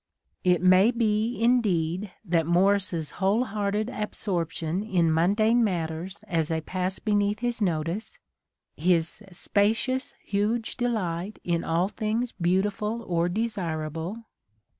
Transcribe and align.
"It 0.53 0.63
may 0.63 0.89
be, 0.89 1.37
indeed, 1.39 2.11
that 2.25 2.47
Morris's 2.47 3.11
whole 3.21 3.43
hearted 3.43 3.87
absorption 3.91 4.81
in 4.81 5.13
mundane 5.13 5.63
matters 5.63 6.23
as 6.27 6.47
they 6.47 6.59
pass 6.59 6.97
beneath 6.97 7.41
his 7.41 7.61
notice,— 7.61 8.17
his 8.75 9.21
"spacious 9.31 10.15
huge 10.23 10.75
delight" 10.75 11.37
in 11.43 11.63
all 11.63 11.87
things 11.87 12.31
beautiful 12.31 13.03
or 13.03 13.29
desirable,— 13.29 14.09
A 14.09 14.13
DAY 14.13 14.15
WITH 14.15 14.23
WILLIAM 14.23 14.23
MORRIS. 14.23 14.27